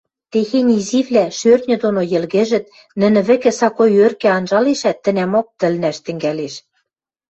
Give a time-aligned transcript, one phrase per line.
[0.31, 2.65] Техень изивлӓ, шӧртньӹ доно йӹлгӹжӹт,
[2.99, 6.53] нӹнӹ вӹкӹ сакой ӧркӹ анжалешӓт, тӹнӓмок тӹлнӓш тӹнгӓлеш.